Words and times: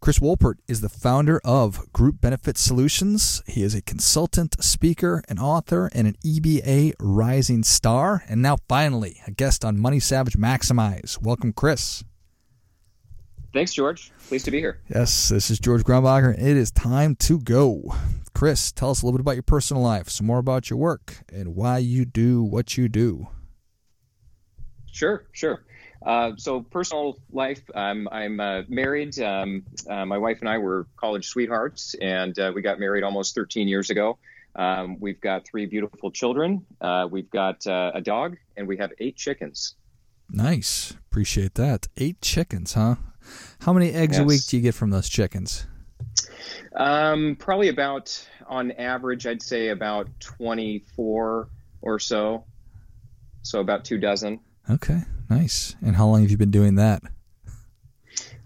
Chris 0.00 0.18
Wolpert 0.18 0.56
is 0.68 0.82
the 0.82 0.88
founder 0.88 1.40
of 1.44 1.92
Group 1.92 2.20
Benefit 2.20 2.58
Solutions. 2.58 3.42
He 3.46 3.62
is 3.62 3.74
a 3.74 3.82
consultant, 3.82 4.62
speaker, 4.62 5.22
an 5.28 5.38
author, 5.38 5.90
and 5.92 6.06
an 6.06 6.16
EBA 6.24 6.92
rising 7.00 7.62
star. 7.64 8.22
And 8.28 8.42
now, 8.42 8.58
finally, 8.68 9.20
a 9.26 9.30
guest 9.30 9.64
on 9.64 9.78
Money 9.78 9.98
Savage 9.98 10.36
Maximize. 10.36 11.20
Welcome, 11.20 11.52
Chris. 11.52 12.04
Thanks, 13.52 13.72
George. 13.72 14.12
Pleased 14.28 14.44
to 14.44 14.50
be 14.50 14.58
here. 14.58 14.80
Yes, 14.94 15.30
this 15.30 15.50
is 15.50 15.58
George 15.58 15.82
Grombacher. 15.82 16.34
It 16.34 16.56
is 16.56 16.70
time 16.70 17.16
to 17.16 17.40
go. 17.40 17.94
Chris, 18.34 18.70
tell 18.70 18.90
us 18.90 19.02
a 19.02 19.06
little 19.06 19.16
bit 19.16 19.22
about 19.22 19.36
your 19.36 19.42
personal 19.42 19.82
life, 19.82 20.10
some 20.10 20.26
more 20.26 20.38
about 20.38 20.68
your 20.68 20.78
work, 20.78 21.24
and 21.32 21.56
why 21.56 21.78
you 21.78 22.04
do 22.04 22.42
what 22.42 22.76
you 22.76 22.88
do. 22.88 23.28
Sure, 24.92 25.24
sure. 25.32 25.64
Uh, 26.06 26.32
so 26.36 26.60
personal 26.60 27.18
life, 27.32 27.62
um, 27.74 28.08
I'm 28.12 28.38
uh, 28.38 28.62
married. 28.68 29.18
Um, 29.18 29.64
uh, 29.90 30.06
my 30.06 30.18
wife 30.18 30.38
and 30.38 30.48
I 30.48 30.58
were 30.58 30.86
college 30.96 31.26
sweethearts, 31.26 31.96
and 32.00 32.38
uh, 32.38 32.52
we 32.54 32.62
got 32.62 32.78
married 32.78 33.02
almost 33.02 33.34
13 33.34 33.66
years 33.66 33.90
ago. 33.90 34.16
Um, 34.54 35.00
we've 35.00 35.20
got 35.20 35.44
three 35.44 35.66
beautiful 35.66 36.12
children. 36.12 36.64
Uh, 36.80 37.08
we've 37.10 37.28
got 37.28 37.66
uh, 37.66 37.90
a 37.92 38.00
dog, 38.00 38.36
and 38.56 38.68
we 38.68 38.76
have 38.76 38.92
eight 39.00 39.16
chickens. 39.16 39.74
Nice, 40.30 40.92
appreciate 41.10 41.54
that. 41.54 41.88
Eight 41.96 42.20
chickens, 42.20 42.74
huh? 42.74 42.94
How 43.62 43.72
many 43.72 43.90
eggs 43.90 44.16
yes. 44.16 44.22
a 44.22 44.24
week 44.24 44.46
do 44.46 44.56
you 44.56 44.62
get 44.62 44.76
from 44.76 44.90
those 44.90 45.08
chickens? 45.08 45.66
Um, 46.76 47.36
probably 47.36 47.68
about, 47.68 48.28
on 48.46 48.70
average, 48.70 49.26
I'd 49.26 49.42
say 49.42 49.68
about 49.68 50.08
24 50.20 51.48
or 51.82 51.98
so. 51.98 52.44
So 53.42 53.60
about 53.60 53.84
two 53.84 53.98
dozen. 53.98 54.40
Okay, 54.68 55.02
nice. 55.30 55.76
And 55.84 55.96
how 55.96 56.06
long 56.06 56.22
have 56.22 56.30
you 56.30 56.36
been 56.36 56.50
doing 56.50 56.74
that? 56.76 57.02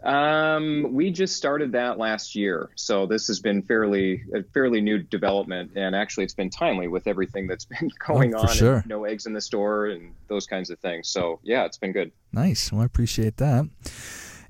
Um, 0.03 0.87
we 0.93 1.11
just 1.11 1.37
started 1.37 1.73
that 1.73 1.99
last 1.99 2.35
year, 2.35 2.71
so 2.75 3.07
this 3.07 3.27
has 3.27 3.41
been 3.41 3.63
fairly 3.63 4.23
a 4.35 4.43
fairly 4.55 4.81
new 4.81 4.99
development, 4.99 5.73
and 5.77 5.95
actually, 5.95 6.25
it's 6.25 6.35
been 6.35 6.49
timely 6.49 6.89
with 6.89 7.07
everything 7.07 7.47
that's 7.47 7.65
been 7.81 7.91
going 8.07 8.35
oh, 8.35 8.41
on. 8.41 8.49
Sure. 8.49 8.83
no 8.87 9.05
eggs 9.05 9.27
in 9.27 9.35
the 9.35 9.41
store 9.41 9.87
and 9.87 10.15
those 10.29 10.47
kinds 10.47 10.71
of 10.71 10.79
things. 10.79 11.09
So 11.09 11.41
yeah, 11.43 11.65
it's 11.65 11.79
been 11.79 11.93
good. 11.93 12.13
Nice. 12.33 12.73
Well, 12.73 12.81
I 12.83 12.87
appreciate 12.87 13.37
that. 13.39 13.69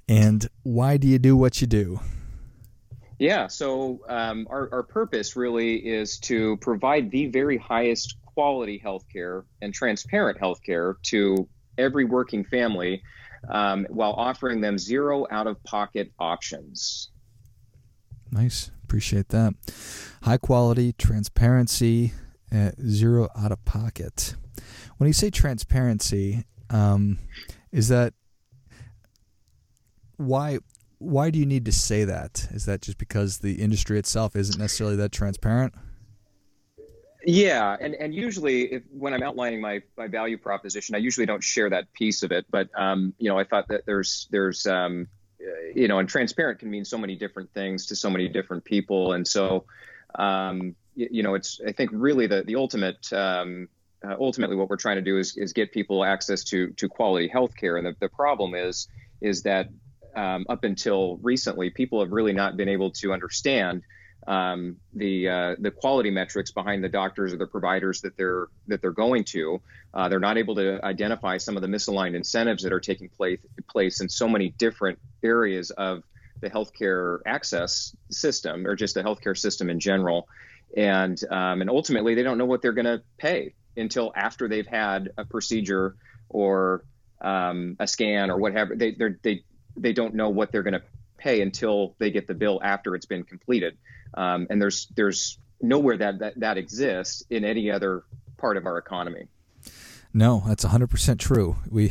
And 0.08 0.48
why 0.62 0.96
do 0.96 1.08
you 1.08 1.18
do 1.18 1.36
what 1.36 1.60
you 1.60 1.66
do? 1.66 2.00
Yeah, 3.18 3.48
so 3.48 4.00
um, 4.08 4.46
our, 4.50 4.68
our 4.72 4.82
purpose 4.82 5.36
really 5.36 5.76
is 5.76 6.18
to 6.20 6.56
provide 6.56 7.10
the 7.10 7.26
very 7.26 7.58
highest 7.58 8.16
quality 8.24 8.80
healthcare 8.82 9.44
and 9.60 9.74
transparent 9.74 10.38
healthcare 10.40 10.94
to 11.02 11.46
every 11.78 12.04
working 12.04 12.44
family 12.44 13.02
um, 13.48 13.86
while 13.90 14.12
offering 14.12 14.60
them 14.60 14.78
zero 14.78 15.26
out 15.30 15.46
of 15.46 15.62
pocket 15.64 16.12
options. 16.18 17.10
Nice. 18.30 18.70
Appreciate 18.84 19.28
that. 19.28 19.54
High 20.22 20.36
quality, 20.36 20.92
transparency, 20.92 22.12
uh, 22.52 22.72
zero 22.86 23.28
out 23.36 23.52
of 23.52 23.64
pocket. 23.64 24.34
When 24.98 25.06
you 25.06 25.12
say 25.12 25.30
transparency, 25.30 26.44
um, 26.68 27.18
is 27.72 27.88
that 27.88 28.14
why? 30.16 30.58
Why 30.98 31.30
do 31.30 31.38
you 31.38 31.46
need 31.46 31.64
to 31.64 31.72
say 31.72 32.04
that? 32.04 32.48
Is 32.50 32.66
that 32.66 32.82
just 32.82 32.98
because 32.98 33.38
the 33.38 33.54
industry 33.62 33.98
itself 33.98 34.36
isn't 34.36 34.58
necessarily 34.58 34.96
that 34.96 35.12
transparent? 35.12 35.72
Yeah, 37.24 37.76
and 37.78 37.94
and 37.94 38.14
usually 38.14 38.72
if, 38.72 38.82
when 38.90 39.12
I'm 39.12 39.22
outlining 39.22 39.60
my 39.60 39.82
my 39.96 40.06
value 40.06 40.38
proposition, 40.38 40.94
I 40.94 40.98
usually 40.98 41.26
don't 41.26 41.44
share 41.44 41.68
that 41.70 41.92
piece 41.92 42.22
of 42.22 42.32
it. 42.32 42.46
But 42.50 42.70
um, 42.74 43.14
you 43.18 43.28
know, 43.28 43.38
I 43.38 43.44
thought 43.44 43.68
that 43.68 43.84
there's 43.84 44.26
there's 44.30 44.66
um, 44.66 45.06
you 45.74 45.88
know, 45.88 45.98
and 45.98 46.08
transparent 46.08 46.60
can 46.60 46.70
mean 46.70 46.84
so 46.84 46.98
many 46.98 47.16
different 47.16 47.52
things 47.52 47.86
to 47.86 47.96
so 47.96 48.10
many 48.10 48.28
different 48.28 48.64
people, 48.64 49.12
and 49.12 49.26
so 49.26 49.64
um, 50.14 50.74
you, 50.94 51.08
you, 51.10 51.22
know, 51.22 51.34
it's 51.34 51.60
I 51.66 51.72
think 51.72 51.90
really 51.92 52.26
the 52.26 52.42
the 52.42 52.56
ultimate. 52.56 53.12
Um, 53.12 53.68
uh, 54.02 54.16
ultimately, 54.18 54.56
what 54.56 54.70
we're 54.70 54.76
trying 54.76 54.96
to 54.96 55.02
do 55.02 55.18
is, 55.18 55.36
is 55.36 55.52
get 55.52 55.72
people 55.72 56.02
access 56.02 56.42
to 56.44 56.68
to 56.72 56.88
quality 56.88 57.28
healthcare, 57.28 57.76
and 57.76 57.86
the, 57.86 57.94
the 58.00 58.08
problem 58.08 58.54
is 58.54 58.88
is 59.20 59.42
that 59.42 59.68
um, 60.16 60.46
up 60.48 60.64
until 60.64 61.18
recently, 61.18 61.68
people 61.68 62.00
have 62.00 62.10
really 62.10 62.32
not 62.32 62.56
been 62.56 62.68
able 62.68 62.90
to 62.92 63.12
understand 63.12 63.82
um, 64.30 64.76
the 64.94 65.28
uh, 65.28 65.56
the 65.58 65.72
quality 65.72 66.10
metrics 66.10 66.52
behind 66.52 66.84
the 66.84 66.88
doctors 66.88 67.32
or 67.32 67.36
the 67.36 67.48
providers 67.48 68.02
that 68.02 68.16
they're 68.16 68.46
that 68.68 68.80
they're 68.80 68.92
going 68.92 69.24
to. 69.24 69.60
Uh, 69.92 70.08
they're 70.08 70.20
not 70.20 70.38
able 70.38 70.54
to 70.54 70.82
identify 70.84 71.36
some 71.36 71.56
of 71.56 71.62
the 71.62 71.68
misaligned 71.68 72.14
incentives 72.14 72.62
that 72.62 72.72
are 72.72 72.78
taking 72.78 73.08
place 73.08 73.40
place 73.68 74.00
in 74.00 74.08
so 74.08 74.28
many 74.28 74.50
different 74.50 75.00
areas 75.24 75.72
of 75.72 76.04
the 76.40 76.48
healthcare 76.48 77.18
access 77.26 77.94
system 78.08 78.68
or 78.68 78.76
just 78.76 78.94
the 78.94 79.02
healthcare 79.02 79.36
system 79.36 79.68
in 79.68 79.80
general. 79.80 80.28
And 80.76 81.20
um, 81.28 81.60
and 81.60 81.68
ultimately, 81.68 82.14
they 82.14 82.22
don't 82.22 82.38
know 82.38 82.46
what 82.46 82.62
they're 82.62 82.72
going 82.72 82.84
to 82.84 83.02
pay 83.18 83.54
until 83.76 84.12
after 84.14 84.46
they've 84.46 84.66
had 84.66 85.10
a 85.18 85.24
procedure 85.24 85.96
or 86.28 86.84
um, 87.20 87.76
a 87.80 87.88
scan 87.88 88.30
or 88.30 88.38
whatever. 88.38 88.76
They 88.76 88.96
they 89.24 89.42
they 89.76 89.92
don't 89.92 90.14
know 90.14 90.28
what 90.28 90.52
they're 90.52 90.62
going 90.62 90.74
to 90.74 90.82
pay 91.20 91.40
until 91.42 91.94
they 91.98 92.10
get 92.10 92.26
the 92.26 92.34
bill 92.34 92.60
after 92.62 92.94
it's 92.94 93.06
been 93.06 93.24
completed. 93.24 93.76
Um, 94.14 94.46
and 94.50 94.60
there's 94.60 94.88
there's 94.96 95.38
nowhere 95.60 95.96
that, 95.98 96.18
that 96.18 96.40
that 96.40 96.58
exists 96.58 97.22
in 97.30 97.44
any 97.44 97.70
other 97.70 98.02
part 98.36 98.56
of 98.56 98.66
our 98.66 98.78
economy. 98.78 99.28
No, 100.12 100.42
that's 100.48 100.64
100% 100.64 101.18
true. 101.20 101.56
We 101.68 101.90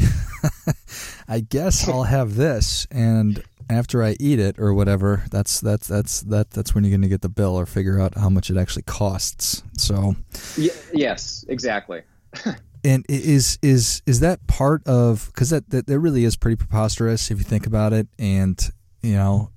I 1.27 1.39
guess 1.39 1.87
I'll 1.87 2.03
have 2.03 2.35
this 2.35 2.85
and 2.91 3.41
after 3.69 4.03
I 4.03 4.17
eat 4.19 4.39
it 4.39 4.59
or 4.59 4.73
whatever, 4.73 5.23
that's 5.29 5.61
that's 5.61 5.87
that's 5.87 6.21
that 6.21 6.51
that's 6.51 6.73
when 6.73 6.83
you're 6.83 6.91
going 6.91 7.03
to 7.03 7.07
get 7.07 7.21
the 7.21 7.29
bill 7.29 7.57
or 7.57 7.65
figure 7.65 8.01
out 8.01 8.17
how 8.17 8.29
much 8.29 8.49
it 8.49 8.57
actually 8.57 8.81
costs. 8.83 9.63
So 9.77 10.15
y- 10.57 10.69
yes, 10.91 11.45
exactly. 11.47 12.01
and 12.83 13.05
is 13.07 13.59
is 13.61 14.01
is 14.05 14.19
that 14.21 14.45
part 14.47 14.85
of 14.87 15.31
cuz 15.33 15.51
that, 15.51 15.69
that 15.69 15.87
that 15.87 15.99
really 15.99 16.25
is 16.25 16.35
pretty 16.35 16.55
preposterous 16.55 17.29
if 17.29 17.37
you 17.37 17.43
think 17.43 17.67
about 17.67 17.93
it 17.93 18.07
and 18.17 18.71
you 19.01 19.13
know 19.13 19.51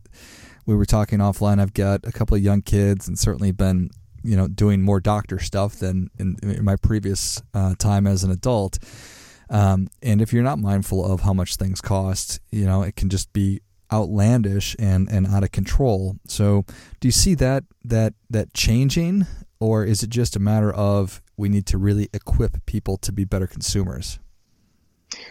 we 0.67 0.77
were 0.77 0.87
talking 0.87 1.19
offline. 1.19 1.61
I've 1.61 1.75
got 1.75 2.05
a 2.05 2.13
couple 2.13 2.37
of 2.37 2.43
young 2.43 2.63
kids, 2.63 3.09
and 3.09 3.19
certainly 3.19 3.53
been 3.53 3.91
you 4.23 4.37
know 4.37 4.49
doing 4.49 4.83
more 4.83 5.01
doctor 5.01 5.39
stuff 5.39 5.77
than 5.77 6.11
in, 6.19 6.37
in 6.43 6.65
my 6.65 6.77
previous 6.77 7.43
uh, 7.55 7.75
time 7.79 8.07
as 8.07 8.25
an 8.25 8.31
adult. 8.31 8.79
Um, 9.51 9.89
and 10.03 10.23
if 10.23 10.33
you're 10.33 10.43
not 10.43 10.59
mindful 10.59 11.05
of 11.05 11.21
how 11.21 11.35
much 11.35 11.57
things 11.57 11.81
cost, 11.81 12.41
you 12.51 12.65
know 12.65 12.83
it 12.83 12.97
can 12.97 13.09
just 13.09 13.33
be 13.33 13.61
outlandish 13.93 14.75
and, 14.79 15.09
and 15.11 15.27
out 15.27 15.45
of 15.45 15.53
control. 15.53 16.17
So, 16.27 16.65
do 16.99 17.09
you 17.09 17.13
see 17.13 17.35
that 17.35 17.65
that 17.85 18.15
that 18.31 18.55
changing, 18.55 19.27
or 19.61 19.85
is 19.85 20.03
it 20.03 20.11
just 20.11 20.35
a 20.35 20.41
matter 20.41 20.73
of 20.73 21.21
we 21.37 21.49
need 21.49 21.67
to 21.67 21.79
really 21.79 22.09
equip 22.15 22.65
people 22.67 22.97
to 22.99 23.13
be 23.13 23.25
better 23.25 23.47
consumers? 23.47 24.19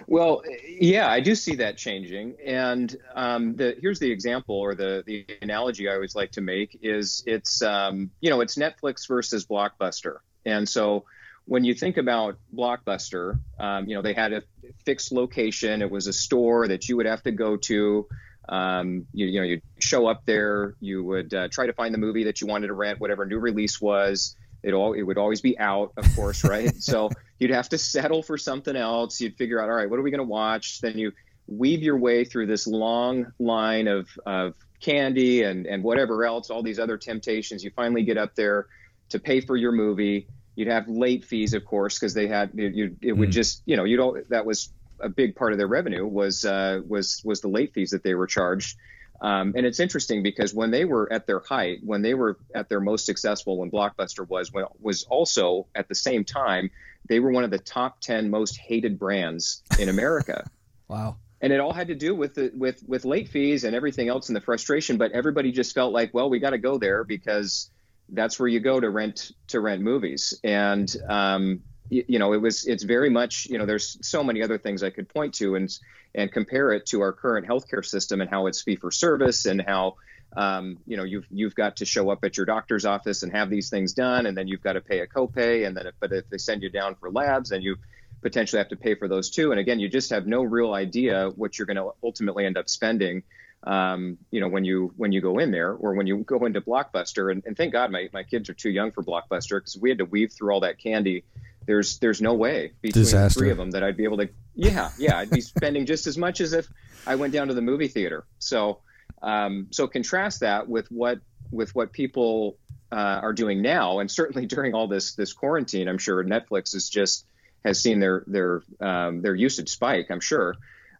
Well, 0.07 0.43
yeah, 0.67 1.07
I 1.09 1.19
do 1.19 1.35
see 1.35 1.55
that 1.55 1.77
changing. 1.77 2.35
And 2.45 2.95
um, 3.15 3.55
the, 3.55 3.75
here's 3.81 3.99
the 3.99 4.11
example 4.11 4.55
or 4.55 4.75
the, 4.75 5.03
the 5.05 5.25
analogy 5.41 5.89
I 5.89 5.93
always 5.93 6.15
like 6.15 6.31
to 6.33 6.41
make 6.41 6.79
is 6.81 7.23
it's, 7.25 7.61
um, 7.61 8.11
you 8.21 8.29
know, 8.29 8.41
it's 8.41 8.55
Netflix 8.55 9.07
versus 9.07 9.45
Blockbuster. 9.45 10.17
And 10.45 10.67
so 10.67 11.05
when 11.45 11.63
you 11.63 11.73
think 11.73 11.97
about 11.97 12.37
Blockbuster, 12.55 13.39
um, 13.59 13.87
you 13.87 13.95
know, 13.95 14.01
they 14.01 14.13
had 14.13 14.33
a 14.33 14.43
fixed 14.85 15.11
location. 15.11 15.81
It 15.81 15.91
was 15.91 16.07
a 16.07 16.13
store 16.13 16.67
that 16.67 16.87
you 16.87 16.97
would 16.97 17.05
have 17.05 17.23
to 17.23 17.31
go 17.31 17.57
to. 17.57 18.07
Um, 18.49 19.05
you, 19.13 19.27
you 19.27 19.39
know, 19.39 19.45
you'd 19.45 19.61
show 19.79 20.07
up 20.07 20.25
there, 20.25 20.75
you 20.79 21.03
would 21.03 21.33
uh, 21.33 21.47
try 21.49 21.67
to 21.67 21.73
find 21.73 21.93
the 21.93 21.97
movie 21.97 22.25
that 22.25 22.41
you 22.41 22.47
wanted 22.47 22.67
to 22.67 22.73
rent, 22.73 22.99
whatever 22.99 23.25
new 23.25 23.39
release 23.39 23.79
was. 23.79 24.35
It 24.63 24.73
all 24.73 24.93
it 24.93 25.01
would 25.01 25.17
always 25.17 25.41
be 25.41 25.57
out, 25.57 25.93
of 25.97 26.05
course, 26.15 26.43
right? 26.43 26.75
so 26.81 27.09
you'd 27.41 27.49
have 27.49 27.69
to 27.69 27.77
settle 27.77 28.21
for 28.21 28.37
something 28.37 28.75
else. 28.75 29.19
You'd 29.19 29.35
figure 29.35 29.59
out, 29.59 29.67
all 29.67 29.75
right, 29.75 29.89
what 29.89 29.97
are 29.97 30.03
we 30.03 30.11
going 30.11 30.19
to 30.19 30.23
watch? 30.23 30.79
Then 30.79 30.95
you 30.95 31.11
weave 31.47 31.81
your 31.81 31.97
way 31.97 32.23
through 32.23 32.45
this 32.45 32.67
long 32.67 33.33
line 33.39 33.87
of, 33.87 34.07
of 34.27 34.53
candy 34.79 35.41
and, 35.41 35.65
and 35.65 35.83
whatever 35.83 36.23
else, 36.23 36.51
all 36.51 36.61
these 36.61 36.77
other 36.77 36.97
temptations. 36.97 37.63
You 37.63 37.71
finally 37.75 38.03
get 38.03 38.15
up 38.15 38.35
there 38.35 38.67
to 39.09 39.19
pay 39.19 39.41
for 39.41 39.57
your 39.57 39.71
movie. 39.71 40.27
You'd 40.53 40.67
have 40.67 40.87
late 40.87 41.25
fees, 41.25 41.55
of 41.55 41.65
course, 41.65 41.97
because 41.97 42.13
they 42.13 42.27
had 42.27 42.51
you. 42.53 42.95
It 43.01 43.13
would 43.13 43.29
mm. 43.29 43.33
just 43.33 43.63
you 43.65 43.75
know 43.75 43.85
you 43.85 43.97
don't. 43.97 44.29
That 44.29 44.45
was 44.45 44.71
a 44.99 45.09
big 45.09 45.35
part 45.35 45.51
of 45.51 45.57
their 45.57 45.67
revenue 45.67 46.05
was 46.05 46.45
uh, 46.45 46.81
was 46.87 47.21
was 47.23 47.41
the 47.41 47.47
late 47.47 47.73
fees 47.73 47.89
that 47.91 48.03
they 48.03 48.13
were 48.13 48.27
charged. 48.27 48.77
Um, 49.21 49.53
and 49.55 49.67
it's 49.67 49.79
interesting 49.79 50.23
because 50.23 50.53
when 50.53 50.71
they 50.71 50.83
were 50.83 51.11
at 51.13 51.27
their 51.27 51.39
height, 51.39 51.79
when 51.83 52.01
they 52.01 52.15
were 52.15 52.39
at 52.55 52.69
their 52.69 52.79
most 52.79 53.05
successful, 53.05 53.57
when 53.57 53.69
Blockbuster 53.69 54.27
was, 54.27 54.51
when, 54.51 54.65
was 54.81 55.03
also 55.03 55.67
at 55.75 55.87
the 55.87 55.95
same 55.95 56.25
time, 56.25 56.71
they 57.07 57.19
were 57.19 57.31
one 57.31 57.43
of 57.43 57.51
the 57.51 57.59
top 57.59 58.01
10 58.01 58.31
most 58.31 58.57
hated 58.57 58.97
brands 58.97 59.61
in 59.79 59.89
America. 59.89 60.49
wow. 60.87 61.17
And 61.39 61.53
it 61.53 61.59
all 61.59 61.73
had 61.73 61.87
to 61.87 61.95
do 61.95 62.13
with 62.13 62.35
the, 62.35 62.51
with 62.53 62.83
with 62.87 63.03
late 63.03 63.27
fees 63.27 63.63
and 63.63 63.75
everything 63.75 64.09
else 64.09 64.29
and 64.29 64.35
the 64.35 64.41
frustration. 64.41 64.97
But 64.97 65.11
everybody 65.11 65.51
just 65.51 65.73
felt 65.73 65.91
like, 65.91 66.13
well, 66.13 66.29
we 66.29 66.39
got 66.39 66.51
to 66.51 66.59
go 66.59 66.77
there 66.77 67.03
because 67.03 67.71
that's 68.09 68.39
where 68.39 68.47
you 68.47 68.59
go 68.59 68.79
to 68.79 68.89
rent 68.89 69.31
to 69.47 69.59
rent 69.59 69.81
movies. 69.81 70.39
And 70.43 70.93
um, 71.09 71.61
you 71.91 72.19
know, 72.19 72.31
it 72.31 72.41
was 72.41 72.65
it's 72.65 72.83
very 72.83 73.09
much 73.09 73.47
you 73.49 73.57
know 73.57 73.65
there's 73.65 73.97
so 74.01 74.23
many 74.23 74.41
other 74.41 74.57
things 74.57 74.81
I 74.81 74.89
could 74.89 75.09
point 75.09 75.33
to 75.35 75.55
and 75.55 75.69
and 76.15 76.31
compare 76.31 76.71
it 76.71 76.85
to 76.87 77.01
our 77.01 77.11
current 77.11 77.45
healthcare 77.47 77.85
system 77.85 78.21
and 78.21 78.29
how 78.29 78.47
it's 78.47 78.61
fee 78.61 78.77
for 78.77 78.91
service 78.91 79.45
and 79.45 79.61
how 79.61 79.95
um, 80.37 80.77
you 80.87 80.95
know 80.95 81.03
you've 81.03 81.27
you've 81.29 81.55
got 81.55 81.77
to 81.77 81.85
show 81.85 82.09
up 82.09 82.23
at 82.23 82.37
your 82.37 82.45
doctor's 82.45 82.85
office 82.85 83.23
and 83.23 83.31
have 83.33 83.49
these 83.49 83.69
things 83.69 83.91
done 83.91 84.25
and 84.25 84.37
then 84.37 84.47
you've 84.47 84.63
got 84.63 84.73
to 84.73 84.81
pay 84.81 84.99
a 84.99 85.07
copay 85.07 85.67
and 85.67 85.75
then 85.75 85.87
if, 85.87 85.93
but 85.99 86.13
if 86.13 86.29
they 86.29 86.37
send 86.37 86.63
you 86.63 86.69
down 86.69 86.95
for 86.95 87.11
labs 87.11 87.49
then 87.49 87.61
you 87.61 87.75
potentially 88.21 88.59
have 88.59 88.69
to 88.69 88.77
pay 88.77 88.95
for 88.95 89.09
those 89.09 89.29
too. 89.29 89.51
And 89.51 89.59
again 89.59 89.81
you 89.81 89.89
just 89.89 90.09
have 90.11 90.25
no 90.27 90.43
real 90.43 90.73
idea 90.73 91.29
what 91.35 91.59
you're 91.59 91.65
going 91.65 91.75
to 91.75 91.91
ultimately 92.01 92.45
end 92.45 92.57
up 92.57 92.69
spending 92.69 93.23
um, 93.63 94.17
you 94.31 94.39
know 94.39 94.47
when 94.47 94.63
you 94.63 94.93
when 94.95 95.11
you 95.11 95.19
go 95.19 95.39
in 95.39 95.51
there 95.51 95.73
or 95.73 95.93
when 95.93 96.07
you 96.07 96.19
go 96.19 96.45
into 96.45 96.61
blockbuster. 96.61 97.29
And, 97.31 97.43
and 97.45 97.57
thank 97.57 97.73
god 97.73 97.91
my, 97.91 98.09
my 98.13 98.23
kids 98.23 98.49
are 98.49 98.53
too 98.53 98.69
young 98.69 98.93
for 98.93 99.03
blockbuster 99.03 99.59
because 99.59 99.77
we 99.77 99.89
had 99.89 99.97
to 99.97 100.05
weave 100.05 100.31
through 100.31 100.53
all 100.53 100.61
that 100.61 100.79
candy 100.79 101.25
there's 101.65 101.99
there's 101.99 102.21
no 102.21 102.33
way 102.33 102.73
between 102.81 103.03
Disaster. 103.03 103.39
the 103.39 103.39
three 103.39 103.51
of 103.51 103.57
them 103.57 103.71
that 103.71 103.83
I'd 103.83 103.97
be 103.97 104.03
able 104.03 104.17
to. 104.17 104.29
Yeah, 104.55 104.89
yeah, 104.97 105.17
I'd 105.17 105.29
be 105.29 105.41
spending 105.41 105.85
just 105.85 106.07
as 106.07 106.17
much 106.17 106.41
as 106.41 106.53
if 106.53 106.67
I 107.05 107.15
went 107.15 107.33
down 107.33 107.47
to 107.47 107.53
the 107.53 107.61
movie 107.61 107.87
theater. 107.87 108.25
So, 108.39 108.79
um, 109.21 109.67
so 109.71 109.87
contrast 109.87 110.41
that 110.41 110.67
with 110.67 110.91
what 110.91 111.19
with 111.51 111.73
what 111.75 111.91
people 111.91 112.57
uh, 112.91 112.95
are 112.95 113.33
doing 113.33 113.61
now, 113.61 113.99
and 113.99 114.09
certainly 114.09 114.45
during 114.47 114.73
all 114.73 114.87
this 114.87 115.15
this 115.15 115.33
quarantine, 115.33 115.87
I'm 115.87 115.97
sure 115.97 116.23
Netflix 116.23 116.75
is 116.75 116.89
just 116.89 117.25
has 117.63 117.79
seen 117.79 117.99
their 117.99 118.23
their 118.27 118.63
um, 118.79 119.21
their 119.21 119.35
usage 119.35 119.69
spike. 119.69 120.07
I'm 120.09 120.19
sure, 120.19 120.55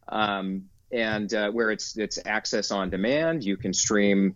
um, 0.07 0.69
and 0.92 1.34
uh, 1.34 1.52
where 1.52 1.72
it's 1.72 1.98
it's 1.98 2.19
access 2.24 2.72
on 2.72 2.92
demand, 2.92 3.44
you 3.44 3.57
can 3.57 3.74
stream, 3.74 4.36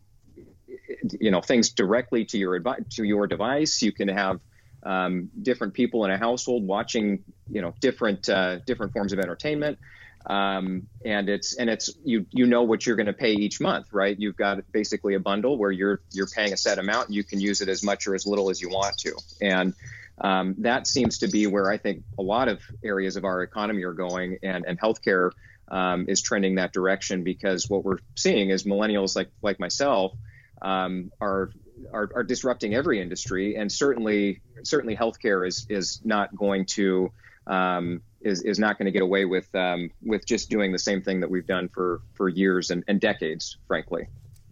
you 1.19 1.29
know, 1.29 1.41
things 1.41 1.69
directly 1.69 2.25
to 2.25 2.37
your 2.37 2.59
to 2.59 3.03
your 3.03 3.27
device. 3.27 3.81
You 3.81 3.91
can 3.91 4.07
have 4.07 4.39
um, 4.85 5.29
different 5.41 5.73
people 5.73 6.05
in 6.05 6.11
a 6.11 6.17
household 6.17 6.65
watching, 6.65 7.23
you 7.49 7.61
know, 7.61 7.73
different 7.81 8.29
uh, 8.29 8.59
different 8.59 8.93
forms 8.93 9.11
of 9.13 9.19
entertainment. 9.19 9.79
Um, 10.27 10.87
and 11.03 11.29
it's 11.29 11.55
and 11.55 11.69
it's 11.69 11.91
you 12.03 12.25
you 12.31 12.47
know 12.47 12.63
what 12.63 12.85
you're 12.85 12.95
going 12.95 13.05
to 13.07 13.13
pay 13.13 13.33
each 13.33 13.59
month, 13.61 13.87
right? 13.91 14.17
You've 14.17 14.37
got 14.37 14.59
basically 14.71 15.15
a 15.15 15.19
bundle 15.19 15.57
where 15.57 15.71
you're 15.71 16.01
you're 16.11 16.27
paying 16.27 16.53
a 16.53 16.57
set 16.57 16.79
amount 16.79 17.07
and 17.07 17.15
you 17.15 17.23
can 17.23 17.39
use 17.39 17.61
it 17.61 17.69
as 17.69 17.83
much 17.83 18.07
or 18.07 18.15
as 18.15 18.25
little 18.25 18.49
as 18.49 18.61
you 18.61 18.69
want 18.69 18.97
to. 18.99 19.15
And 19.41 19.73
um, 20.19 20.55
that 20.59 20.87
seems 20.87 21.19
to 21.19 21.27
be 21.27 21.45
where 21.45 21.69
I 21.69 21.77
think 21.77 22.03
a 22.17 22.23
lot 22.23 22.47
of 22.47 22.61
areas 22.83 23.17
of 23.17 23.25
our 23.25 23.43
economy 23.43 23.83
are 23.83 23.93
going, 23.93 24.39
and 24.41 24.65
and 24.65 24.79
healthcare 24.79 25.31
um, 25.67 26.05
is 26.07 26.21
trending 26.21 26.55
that 26.55 26.73
direction 26.73 27.23
because 27.23 27.69
what 27.69 27.83
we're 27.83 27.99
seeing 28.15 28.49
is 28.49 28.63
millennials 28.63 29.15
like 29.15 29.29
like 29.41 29.59
myself 29.59 30.13
um, 30.61 31.11
are 31.21 31.51
are, 31.91 32.09
are 32.15 32.23
disrupting 32.23 32.73
every 32.75 33.01
industry, 33.01 33.55
and 33.55 33.71
certainly 33.71 34.41
certainly 34.63 34.95
healthcare 34.95 35.47
is 35.47 35.65
is 35.69 36.01
not 36.03 36.35
going 36.35 36.65
to 36.65 37.11
um, 37.47 38.01
is 38.21 38.41
is 38.41 38.59
not 38.59 38.77
going 38.77 38.85
to 38.85 38.91
get 38.91 39.01
away 39.01 39.25
with 39.25 39.53
um, 39.55 39.91
with 40.03 40.25
just 40.25 40.49
doing 40.49 40.71
the 40.71 40.79
same 40.79 41.01
thing 41.01 41.19
that 41.21 41.29
we've 41.29 41.47
done 41.47 41.69
for 41.69 42.01
for 42.13 42.27
years 42.29 42.71
and, 42.71 42.83
and 42.87 42.99
decades, 42.99 43.57
frankly. 43.67 44.07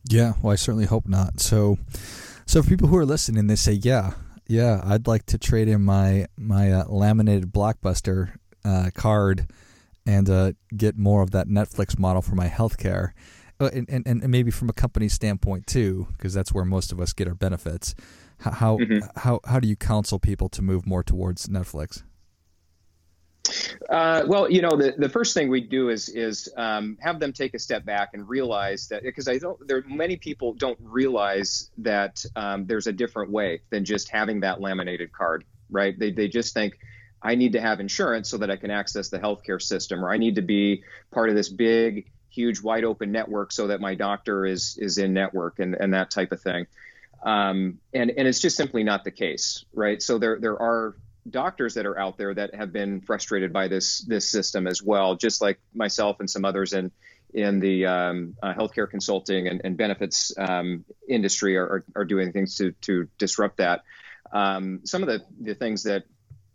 Yeah, 0.09 0.33
well, 0.41 0.53
I 0.53 0.55
certainly 0.55 0.85
hope 0.85 1.07
not. 1.07 1.39
So, 1.39 1.77
so 2.45 2.61
for 2.61 2.69
people 2.69 2.89
who 2.89 2.97
are 2.97 3.05
listening, 3.05 3.47
they 3.47 3.55
say, 3.55 3.71
yeah, 3.71 4.11
yeah, 4.47 4.81
I'd 4.83 5.07
like 5.07 5.25
to 5.27 5.37
trade 5.37 5.67
in 5.67 5.83
my 5.83 6.27
my 6.37 6.71
uh, 6.71 6.85
laminated 6.87 7.51
blockbuster 7.51 8.33
uh, 8.65 8.91
card 8.93 9.47
and 10.05 10.29
uh, 10.29 10.51
get 10.75 10.97
more 10.97 11.21
of 11.21 11.31
that 11.31 11.47
Netflix 11.47 11.97
model 11.97 12.21
for 12.21 12.35
my 12.35 12.47
healthcare. 12.47 13.11
Uh, 13.59 13.69
and, 13.73 13.87
and, 13.89 14.05
and 14.07 14.29
maybe 14.29 14.51
from 14.51 14.67
a 14.69 14.73
company 14.73 15.07
standpoint 15.07 15.67
too, 15.67 16.07
because 16.17 16.33
that's 16.33 16.51
where 16.53 16.65
most 16.65 16.91
of 16.91 16.99
us 16.99 17.13
get 17.13 17.27
our 17.27 17.35
benefits. 17.35 17.93
How 18.39 18.51
how, 18.51 18.77
mm-hmm. 18.77 19.19
how 19.19 19.39
how 19.45 19.59
do 19.59 19.67
you 19.67 19.75
counsel 19.75 20.19
people 20.19 20.49
to 20.49 20.61
move 20.61 20.85
more 20.85 21.03
towards 21.03 21.47
Netflix? 21.47 22.03
Uh, 23.89 24.23
well, 24.25 24.49
you 24.49 24.61
know, 24.61 24.75
the, 24.77 24.93
the 24.97 25.09
first 25.09 25.33
thing 25.33 25.49
we 25.49 25.61
do 25.61 25.89
is 25.89 26.09
is 26.09 26.49
um, 26.55 26.97
have 27.01 27.19
them 27.19 27.33
take 27.33 27.53
a 27.53 27.59
step 27.59 27.83
back 27.85 28.09
and 28.13 28.27
realize 28.27 28.87
that 28.87 29.03
because 29.03 29.27
I 29.27 29.37
don't 29.37 29.67
there 29.67 29.83
many 29.87 30.15
people 30.15 30.53
don't 30.53 30.79
realize 30.81 31.69
that 31.79 32.23
um, 32.35 32.65
there's 32.65 32.87
a 32.87 32.93
different 32.93 33.31
way 33.31 33.61
than 33.69 33.83
just 33.83 34.09
having 34.09 34.39
that 34.41 34.61
laminated 34.61 35.11
card, 35.11 35.43
right? 35.69 35.97
They 35.97 36.11
they 36.11 36.29
just 36.29 36.53
think 36.53 36.79
I 37.21 37.35
need 37.35 37.53
to 37.53 37.61
have 37.61 37.79
insurance 37.79 38.29
so 38.29 38.37
that 38.37 38.49
I 38.49 38.55
can 38.55 38.71
access 38.71 39.09
the 39.09 39.19
healthcare 39.19 39.61
system, 39.61 40.03
or 40.03 40.09
I 40.09 40.17
need 40.17 40.35
to 40.35 40.41
be 40.41 40.83
part 41.11 41.29
of 41.29 41.35
this 41.35 41.49
big 41.49 42.11
huge 42.33 42.61
wide 42.61 42.83
open 42.83 43.11
network 43.11 43.51
so 43.51 43.67
that 43.67 43.79
my 43.79 43.95
doctor 43.95 44.45
is 44.45 44.77
is 44.79 44.97
in 44.97 45.13
network 45.13 45.59
and, 45.59 45.75
and 45.75 45.93
that 45.93 46.11
type 46.11 46.31
of 46.31 46.41
thing. 46.41 46.67
Um, 47.23 47.79
and 47.93 48.11
and 48.11 48.27
it's 48.27 48.39
just 48.39 48.57
simply 48.57 48.83
not 48.83 49.03
the 49.03 49.11
case, 49.11 49.65
right? 49.73 50.01
So 50.01 50.17
there 50.17 50.39
there 50.39 50.59
are 50.61 50.95
doctors 51.29 51.75
that 51.75 51.85
are 51.85 51.97
out 51.97 52.17
there 52.17 52.33
that 52.33 52.53
have 52.53 52.73
been 52.73 53.01
frustrated 53.01 53.53
by 53.53 53.67
this 53.67 53.99
this 53.99 54.29
system 54.29 54.67
as 54.67 54.81
well, 54.81 55.15
just 55.15 55.41
like 55.41 55.59
myself 55.73 56.19
and 56.19 56.29
some 56.29 56.43
others 56.43 56.73
in 56.73 56.91
in 57.33 57.59
the 57.59 57.85
um, 57.85 58.35
uh, 58.43 58.53
healthcare 58.53 58.87
consulting 58.87 59.47
and, 59.47 59.61
and 59.63 59.75
benefits 59.75 60.31
um, 60.37 60.85
industry 61.07 61.57
are, 61.57 61.65
are, 61.65 61.85
are, 61.95 62.05
doing 62.05 62.31
things 62.31 62.57
to 62.57 62.71
to 62.81 63.07
disrupt 63.17 63.57
that. 63.57 63.83
Um, 64.31 64.81
some 64.83 65.01
of 65.01 65.07
the, 65.07 65.23
the 65.39 65.55
things 65.55 65.83
that 65.83 66.03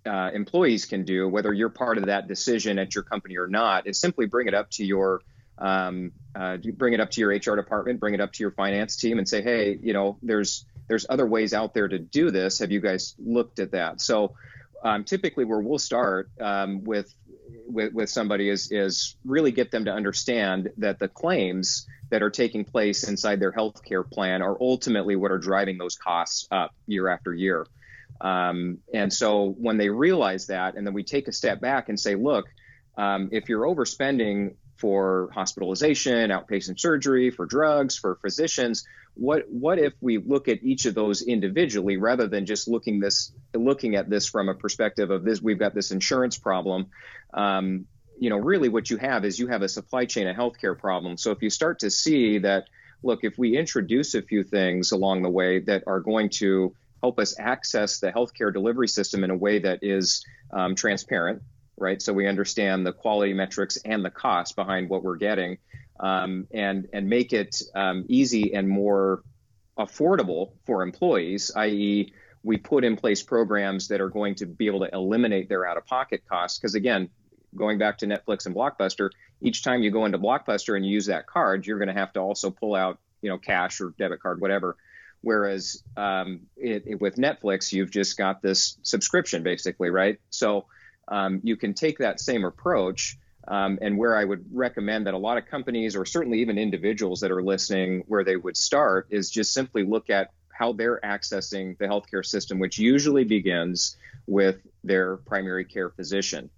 uh, 0.06 0.30
employees 0.32 0.84
can 0.84 1.04
do, 1.04 1.28
whether 1.28 1.52
you're 1.52 1.69
part 1.69 1.98
of 1.98 2.06
that 2.06 2.28
decision 2.28 2.78
at 2.78 2.94
your 2.94 3.04
company 3.04 3.36
or 3.38 3.46
not, 3.46 3.86
is 3.86 3.99
simply 3.99 4.26
bring 4.26 4.49
it 4.49 4.54
up 4.54 4.70
to 4.73 4.85
your 4.85 5.23
um, 5.59 6.12
uh, 6.35 6.57
bring 6.77 6.95
it 6.95 7.00
up 7.00 7.11
to 7.12 7.21
your 7.21 7.31
HR 7.31 7.57
department, 7.57 8.00
bring 8.00 8.15
it 8.15 8.21
up 8.21 8.33
to 8.33 8.43
your 8.43 8.53
finance 8.53 8.97
team, 8.97 9.19
and 9.19 9.29
say, 9.29 9.43
hey, 9.43 9.79
you 9.83 9.93
know, 9.93 10.19
there's 10.23 10.65
there's 10.88 11.07
other 11.09 11.27
ways 11.27 11.53
out 11.53 11.75
there 11.75 11.88
to 11.88 11.99
do 11.99 12.31
this. 12.31 12.61
Have 12.61 12.71
you 12.71 12.81
guys 12.81 13.15
looked 13.19 13.59
at 13.59 13.73
that? 13.73 14.00
So 14.00 14.35
um, 14.83 15.05
typically, 15.05 15.45
where 15.45 15.61
we'll 15.61 15.79
start 15.79 16.31
um, 16.41 16.85
with, 16.85 17.12
with 17.67 17.93
with 17.93 18.11
somebody 18.11 18.49
is 18.49 18.71
is 18.71 19.17
really 19.25 19.50
get 19.50 19.71
them 19.71 19.85
to 19.87 19.93
understand 19.93 20.71
that 20.79 20.99
the 20.99 21.09
claims 21.09 21.87
that 22.11 22.23
are 22.23 22.31
taking 22.31 22.65
place 22.65 23.07
inside 23.07 23.41
their 23.41 23.53
healthcare 23.53 24.09
plan 24.09 24.41
are 24.41 24.57
ultimately 24.61 25.17
what 25.17 25.31
are 25.31 25.38
driving 25.38 25.77
those 25.77 25.97
costs 25.97 26.47
up 26.50 26.75
year 26.87 27.09
after 27.09 27.35
year. 27.35 27.67
Um, 28.21 28.79
and 28.95 29.12
so 29.12 29.55
when 29.59 29.77
they 29.77 29.91
realize 29.91 30.47
that, 30.47 30.77
and 30.77 30.87
then 30.87 30.95
we 30.95 31.05
take 31.05 31.29
a 31.29 31.33
step 31.33 31.61
back 31.61 31.88
and 31.88 32.00
say, 32.00 32.15
look, 32.15 32.47
um, 32.97 33.29
if 33.31 33.49
you're 33.49 33.62
overspending 33.62 34.55
for 34.78 35.30
hospitalization, 35.35 36.30
outpatient 36.30 36.78
surgery, 36.80 37.30
for 37.30 37.47
drugs, 37.47 37.99
for 37.99 38.16
physicians. 38.16 38.87
What 39.14 39.44
what 39.50 39.78
if 39.78 39.92
we 40.00 40.18
look 40.18 40.49
at 40.49 40.62
each 40.62 40.87
of 40.87 40.94
those 40.94 41.23
individually 41.23 41.97
rather 41.97 42.28
than 42.28 42.47
just 42.47 42.68
looking 42.68 43.00
this 43.00 43.32
looking 43.54 43.97
at 43.97 44.08
this 44.08 44.26
from 44.26 44.49
a 44.49 44.54
perspective 44.54 45.11
of 45.11 45.25
this? 45.25 45.42
We've 45.42 45.58
got 45.58 45.75
this 45.75 45.90
insurance 45.90 46.38
problem. 46.38 46.87
Um, 47.35 47.87
you 48.20 48.30
know, 48.30 48.38
really, 48.38 48.68
what 48.68 48.90
you 48.90 48.97
have 48.97 49.25
is 49.25 49.38
you 49.38 49.49
have 49.49 49.62
a 49.62 49.68
supply 49.68 50.04
chain 50.04 50.28
of 50.28 50.37
healthcare 50.37 50.78
problem. 50.78 51.16
So 51.16 51.30
if 51.32 51.42
you 51.42 51.50
start 51.50 51.80
to 51.80 51.90
see 51.90 52.38
that, 52.38 52.64
look, 53.02 53.20
if 53.23 53.38
we 53.38 53.56
introduce 53.56 54.14
a 54.14 54.23
few 54.23 54.44
things 54.44 54.92
along 54.92 55.23
the 55.23 55.30
way 55.30 55.61
that 55.61 55.85
are 55.87 56.00
going 56.00 56.30
to 56.30 56.75
help 57.02 57.18
us 57.18 57.38
access 57.38 58.00
the 58.00 58.11
healthcare 58.11 58.52
delivery 58.52 58.88
system 58.88 59.23
in 59.23 59.30
a 59.30 59.37
way 59.37 59.61
that 59.61 59.80
is 59.82 60.25
um, 60.52 60.75
transparent, 60.75 61.42
right? 61.80 62.00
So 62.00 62.12
we 62.12 62.26
understand 62.26 62.87
the 62.87 62.92
quality 62.92 63.32
metrics 63.35 63.76
and 63.85 64.04
the 64.04 64.11
cost 64.11 64.56
behind 64.56 64.88
what 64.88 65.02
we're 65.02 65.16
getting, 65.16 65.58
um, 66.00 66.47
and 66.52 66.88
and 66.92 67.08
make 67.08 67.32
it 67.32 67.62
um, 67.75 68.04
easy 68.08 68.54
and 68.54 68.68
more 68.68 69.23
affordable 69.78 70.52
for 70.66 70.82
employees, 70.82 71.52
i.e., 71.56 72.12
we 72.42 72.56
put 72.56 72.85
in 72.85 72.97
place 72.97 73.23
programs 73.23 73.88
that 73.88 74.00
are 74.00 74.08
going 74.08 74.35
to 74.37 74.47
be 74.47 74.66
able 74.66 74.80
to 74.80 74.92
eliminate 74.92 75.49
their 75.49 75.66
out-of-pocket 75.66 76.23
costs. 76.28 76.58
Because 76.58 76.75
again, 76.75 77.11
going 77.54 77.78
back 77.78 77.99
to 77.99 78.06
Netflix 78.06 78.47
and 78.47 78.54
Blockbuster, 78.54 79.11
each 79.40 79.62
time 79.62 79.82
you 79.82 79.90
go 79.90 80.04
into 80.04 80.18
Blockbuster 80.18 80.76
and 80.76 80.87
use 80.87 81.06
that 81.06 81.26
card, 81.26 81.66
you're 81.66 81.78
going 81.78 81.88
to 81.88 81.94
have 81.94 82.12
to 82.12 82.20
also 82.20 82.50
pull 82.50 82.75
out, 82.75 82.99
you 83.23 83.30
know, 83.30 83.38
cash 83.38 83.80
or 83.80 83.94
debit 83.99 84.20
card, 84.20 84.40
whatever. 84.40 84.76
Whereas 85.20 85.82
um, 85.97 86.42
it, 86.56 86.85
it, 86.87 87.00
with 87.00 87.16
Netflix, 87.16 87.73
you've 87.73 87.90
just 87.90 88.16
got 88.16 88.40
this 88.40 88.78
subscription 88.82 89.42
basically, 89.42 89.90
right? 89.90 90.20
So 90.30 90.66
um, 91.09 91.41
you 91.43 91.57
can 91.57 91.75
take 91.75 91.99
that 91.99 92.21
same 92.21 92.45
approach. 92.45 93.19
Um, 93.47 93.79
and 93.81 93.97
where 93.97 94.15
I 94.15 94.25
would 94.25 94.45
recommend 94.53 95.07
that 95.07 95.15
a 95.15 95.19
lot 95.19 95.38
of 95.38 95.47
companies, 95.47 95.97
or 95.97 96.05
certainly 96.05 96.41
even 96.41 96.59
individuals 96.59 97.21
that 97.21 97.31
are 97.31 97.43
listening, 97.43 98.05
where 98.07 98.23
they 98.23 98.37
would 98.37 98.59
start 98.59 99.07
is 99.09 99.31
just 99.31 99.55
simply 99.55 99.85
look 99.85 100.11
at 100.11 100.33
how 100.50 100.73
they're 100.73 101.00
accessing 101.00 101.79
the 101.79 101.87
healthcare 101.87 102.27
system, 102.27 102.59
which 102.59 102.79
usually 102.79 103.25
begins 103.25 103.97
with 104.27 104.59
their 104.85 105.17
primary 105.17 105.65
care 105.65 105.88
physician. 105.88 106.50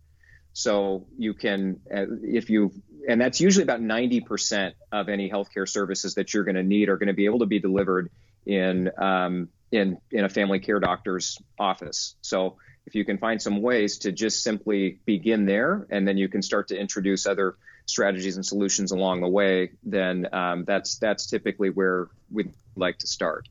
So 0.52 1.06
you 1.16 1.34
can, 1.34 1.80
uh, 1.94 2.06
if 2.22 2.50
you, 2.50 2.72
and 3.08 3.20
that's 3.20 3.40
usually 3.40 3.62
about 3.62 3.80
90% 3.80 4.72
of 4.90 5.08
any 5.08 5.30
healthcare 5.30 5.68
services 5.68 6.14
that 6.14 6.34
you're 6.34 6.44
going 6.44 6.56
to 6.56 6.62
need 6.62 6.88
are 6.88 6.96
going 6.96 7.06
to 7.08 7.14
be 7.14 7.26
able 7.26 7.40
to 7.40 7.46
be 7.46 7.60
delivered 7.60 8.10
in 8.46 8.90
um, 8.98 9.48
in 9.70 9.98
in 10.10 10.24
a 10.24 10.28
family 10.28 10.58
care 10.58 10.80
doctor's 10.80 11.38
office. 11.58 12.16
So 12.22 12.56
if 12.90 12.96
you 12.96 13.04
can 13.04 13.18
find 13.18 13.40
some 13.40 13.62
ways 13.62 13.98
to 13.98 14.10
just 14.10 14.42
simply 14.42 14.98
begin 15.04 15.46
there, 15.46 15.86
and 15.90 16.08
then 16.08 16.18
you 16.18 16.28
can 16.28 16.42
start 16.42 16.66
to 16.68 16.76
introduce 16.76 17.24
other 17.24 17.54
strategies 17.86 18.34
and 18.34 18.44
solutions 18.44 18.90
along 18.90 19.20
the 19.20 19.28
way, 19.28 19.70
then 19.84 20.26
um, 20.32 20.64
that's 20.64 20.98
that's 20.98 21.28
typically 21.28 21.70
where 21.70 22.08
we'd 22.32 22.52
like 22.74 22.98
to 22.98 23.06
start. 23.06 23.48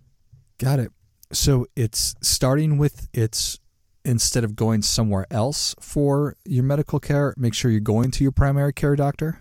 Got 0.57 0.79
it. 0.79 0.91
So 1.31 1.67
it's 1.77 2.15
starting 2.21 2.77
with 2.77 3.07
it's 3.13 3.59
instead 4.03 4.43
of 4.43 4.57
going 4.57 4.81
somewhere 4.81 5.25
else 5.31 5.73
for 5.79 6.35
your 6.43 6.65
medical 6.65 6.99
care, 6.99 7.33
make 7.37 7.53
sure 7.53 7.71
you're 7.71 7.79
going 7.79 8.11
to 8.11 8.23
your 8.25 8.33
primary 8.33 8.73
care 8.73 8.97
doctor. 8.97 9.39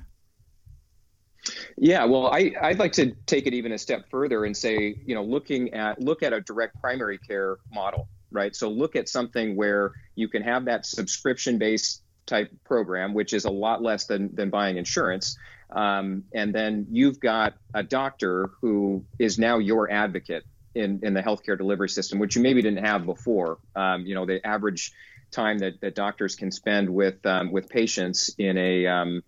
Yeah, 1.76 2.05
well, 2.05 2.28
I, 2.28 2.52
I'd 2.62 2.78
like 2.78 2.93
to 2.93 3.17
take 3.26 3.49
it 3.49 3.55
even 3.55 3.73
a 3.73 3.78
step 3.78 4.09
further 4.11 4.45
and 4.45 4.57
say, 4.57 5.00
you 5.05 5.17
know, 5.17 5.25
looking 5.25 5.75
at 5.75 6.00
look 6.00 6.23
at 6.23 6.33
a 6.33 6.40
direct 6.40 6.81
primary 6.81 7.19
care 7.19 7.57
model, 7.73 8.09
right? 8.30 8.54
So 8.54 8.68
look 8.68 8.97
at 8.97 9.08
something 9.08 9.56
where 9.56 9.92
you 10.14 10.28
can 10.28 10.42
have 10.42 10.66
that 10.66 10.87
subscription 10.87 11.58
based 11.58 12.02
type 12.26 12.50
program, 12.64 13.14
which 13.14 13.32
is 13.32 13.44
a 13.44 13.50
lot 13.50 13.82
less 13.82 14.06
than 14.06 14.35
than 14.35 14.50
buying 14.50 14.76
insurance. 14.76 15.37
Um, 15.70 16.25
and 16.32 16.54
then 16.54 16.87
you've 16.90 17.20
got 17.20 17.54
a 17.75 17.82
doctor 17.82 18.50
who 18.61 19.04
is 19.18 19.38
now 19.38 19.58
your 19.58 19.90
advocate 19.90 20.44
in, 20.75 21.00
in 21.02 21.12
the 21.14 21.23
healthcare 21.23 21.58
delivery 21.58 21.88
system, 21.88 22.18
which 22.18 22.37
you 22.37 22.42
maybe 22.42 22.62
didn't 22.62 22.85
have 22.85 23.04
before. 23.04 23.58
Um, 23.76 24.06
you 24.06 24.14
know, 24.14 24.25
the 24.25 24.47
average 24.47 24.92
time 25.30 25.58
that, 25.58 25.80
that 25.80 25.94
doctors 25.94 26.37
can 26.37 26.50
spend 26.50 26.88
with 26.88 27.25
um, 27.26 27.52
with 27.52 27.68
patients 27.68 28.35
in 28.38 28.56
a 28.56 28.87
um, 28.87 29.23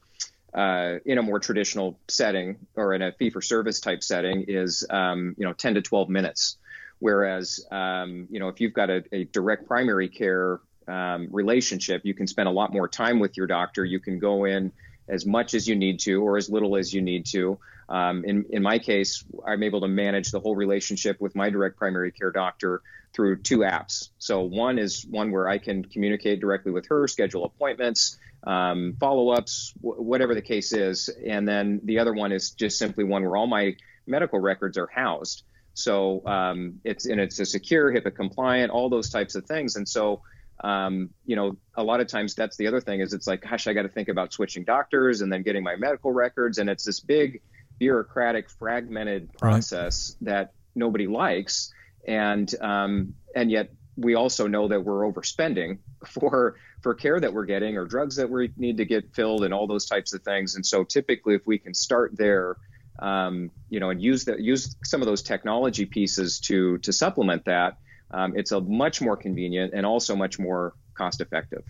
uh, 0.55 0.97
in 1.05 1.19
a 1.19 1.23
more 1.23 1.39
traditional 1.39 1.99
setting 2.09 2.57
or 2.75 2.95
in 2.95 3.03
a 3.03 3.13
fee 3.13 3.31
for 3.31 3.41
service 3.41 3.81
type 3.81 4.03
setting 4.03 4.45
is 4.49 4.85
um, 4.91 5.35
you 5.39 5.47
know 5.47 5.53
10 5.53 5.75
to 5.75 5.83
12 5.83 6.09
minutes 6.09 6.57
whereas 7.01 7.67
um, 7.71 8.27
you 8.31 8.41
know 8.41 8.49
if 8.49 8.61
you've 8.61 8.75
got 8.75 8.91
a, 8.91 9.03
a 9.13 9.25
direct 9.25 9.67
primary 9.67 10.09
care 10.09 10.61
um, 10.89 11.29
relationship 11.31 12.03
you 12.05 12.15
can 12.15 12.27
spend 12.27 12.49
a 12.49 12.53
lot 12.53 12.73
more 12.73 12.89
time 12.89 13.19
with 13.19 13.37
your 13.37 13.47
doctor 13.47 13.85
you 13.85 14.01
can 14.01 14.19
go 14.19 14.45
in 14.45 14.73
as 15.09 15.27
much 15.27 15.55
as 15.55 15.67
you 15.69 15.75
need 15.77 15.99
to 16.01 16.23
or 16.23 16.37
as 16.37 16.49
little 16.49 16.77
as 16.77 16.95
you 16.95 17.03
need 17.03 17.27
to 17.27 17.59
um, 17.89 18.25
in, 18.25 18.45
in 18.51 18.63
my 18.63 18.79
case 18.79 19.25
i'm 19.47 19.63
able 19.63 19.81
to 19.81 19.89
manage 19.89 20.31
the 20.31 20.41
whole 20.41 20.57
relationship 20.57 21.21
with 21.21 21.35
my 21.35 21.51
direct 21.51 21.77
primary 21.77 22.13
care 22.13 22.31
doctor 22.31 22.83
through 23.13 23.37
two 23.37 23.59
apps 23.59 24.11
so 24.19 24.43
one 24.43 24.79
is 24.79 25.05
one 25.11 25.33
where 25.33 25.49
i 25.49 25.59
can 25.59 25.85
communicate 25.85 26.41
directly 26.41 26.73
with 26.73 26.87
her 26.89 27.07
schedule 27.09 27.45
appointments 27.45 28.19
um, 28.45 28.97
follow 28.99 29.31
ups, 29.31 29.73
w- 29.83 30.03
whatever 30.03 30.35
the 30.35 30.43
case 30.43 30.73
is. 30.73 31.09
And 31.27 31.47
then 31.47 31.81
the 31.85 31.99
other 31.99 32.13
one 32.13 32.33
is 32.33 32.51
just 32.53 32.79
simply 32.79 33.05
one 33.05 33.23
where 33.23 33.37
all 33.37 33.47
my 33.47 33.77
medical 34.07 34.39
records 34.39 34.79
are 34.79 34.89
housed. 34.93 35.45
So 35.75 36.25
um, 36.27 36.81
it's 36.85 37.07
and 37.07 37.21
it's 37.21 37.39
a 37.39 37.47
secure, 37.47 37.93
HIPAA 37.93 38.15
compliant, 38.15 38.71
all 38.71 38.89
those 38.89 39.11
types 39.11 39.35
of 39.35 39.47
things. 39.47 39.77
And 39.77 39.89
so, 39.89 40.23
um, 40.63 41.11
you 41.25 41.37
know, 41.37 41.57
a 41.75 41.83
lot 41.83 42.01
of 42.01 42.09
times 42.09 42.35
that's 42.35 42.57
the 42.57 42.67
other 42.67 42.81
thing 42.81 43.01
is 43.01 43.13
it's 43.13 43.27
like, 43.27 43.43
gosh, 43.43 43.67
I 43.67 43.73
got 43.73 43.83
to 43.83 43.89
think 43.89 44.09
about 44.09 44.33
switching 44.33 44.65
doctors 44.65 45.21
and 45.21 45.33
then 45.33 45.43
getting 45.43 45.63
my 45.63 45.77
medical 45.77 46.13
records, 46.13 46.59
and 46.59 46.69
it's 46.69 46.85
this 46.85 47.01
big 47.01 47.41
bureaucratic, 47.79 48.51
fragmented 48.51 49.33
process 49.39 50.17
right. 50.21 50.33
that 50.33 50.53
nobody 50.75 51.07
likes, 51.07 51.73
and 52.07 52.53
um, 52.61 53.15
and 53.35 53.51
yet 53.51 53.71
we 53.97 54.15
also 54.15 54.47
know 54.47 54.69
that 54.69 54.85
we're 54.85 55.11
overspending 55.11 55.79
for 56.07 56.57
for 56.83 56.95
care 56.95 57.21
that 57.21 57.33
we're 57.33 57.45
getting 57.45 57.77
or 57.77 57.85
drugs 57.85 58.17
that 58.17 58.29
we 58.29 58.53
need 58.57 58.79
to 58.79 58.85
get 58.85 59.15
filled 59.15 59.45
and 59.45 59.53
all 59.53 59.67
those 59.67 59.87
types 59.87 60.15
of 60.15 60.23
things. 60.23 60.55
And 60.55 60.65
so 60.65 60.85
typically, 60.85 61.35
if 61.35 61.47
we 61.47 61.59
can 61.59 61.75
start 61.75 62.17
there, 62.17 62.57
um, 63.01 63.51
you 63.69 63.81
know, 63.81 63.91
and 63.91 64.01
use 64.01 64.27
that 64.27 64.41
use 64.41 64.77
some 64.85 65.01
of 65.01 65.07
those 65.07 65.23
technology 65.23 65.87
pieces 65.87 66.41
to 66.41 66.79
to 66.79 66.93
supplement 66.93 67.45
that, 67.47 67.79
um, 68.11 68.37
it's 68.37 68.53
a 68.53 68.61
much 68.61 69.01
more 69.01 69.17
convenient 69.17 69.73
and 69.75 69.87
also 69.87 70.15
much 70.15 70.39
more 70.39 70.75
cost 70.95 71.21
effective. 71.21 71.65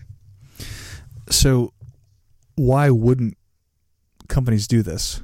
So, 1.30 1.72
why 2.56 2.90
wouldn't 2.90 3.36
companies 4.28 4.66
do 4.66 4.82
this? 4.82 5.22